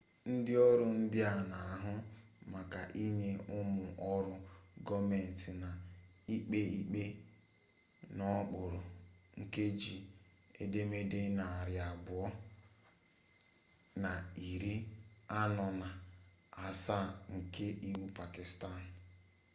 [0.33, 1.93] ndị ọrụ ndị a na-ahụ
[2.53, 4.33] maka ịnye ụmụ ọrụ
[4.85, 5.69] gọọmentị na
[6.35, 7.03] ikpe ikpe
[8.15, 8.79] n'okpuru
[9.39, 9.95] nkeji
[10.61, 12.25] edemede narị abụọ
[14.03, 14.11] na
[14.49, 14.75] iri
[15.39, 15.89] anọ na
[16.67, 18.79] asaa nke iwu pakistan